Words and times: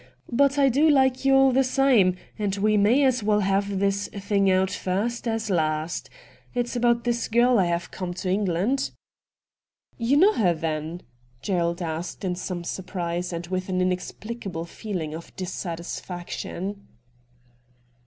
Bat 0.31 0.57
I 0.57 0.67
do 0.69 0.89
like 0.89 1.25
you 1.25 1.35
all 1.35 1.51
the 1.51 1.63
same— 1.63 2.15
and 2.39 2.55
we 2.55 2.75
may 2.75 3.03
as 3.03 3.21
well 3.21 3.41
have 3.41 3.77
this 3.77 4.07
thing 4.07 4.49
out 4.49 4.71
first 4.71 5.27
as 5.27 5.51
last. 5.51 6.09
It's 6.55 6.75
about 6.75 7.03
this 7.03 7.27
girl 7.27 7.59
I 7.59 7.65
have 7.65 7.91
come 7.91 8.11
to 8.15 8.27
England.'' 8.27 8.89
You 9.99 10.17
know 10.17 10.33
her 10.33 10.55
then?' 10.55 11.03
Gerald 11.43 11.83
asked 11.83 12.25
in 12.25 12.33
some 12.33 12.63
surprise 12.63 13.31
and 13.31 13.45
with 13.45 13.69
an 13.69 13.79
inexplicable 13.79 14.65
feeling 14.65 15.13
of 15.13 15.35
dissatisfaction. 15.35 16.87